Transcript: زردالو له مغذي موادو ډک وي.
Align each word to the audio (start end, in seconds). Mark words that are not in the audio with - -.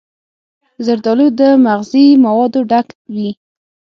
زردالو 0.85 1.27
له 1.37 1.49
مغذي 1.65 2.07
موادو 2.25 2.59
ډک 2.69 2.87
وي. 3.13 3.29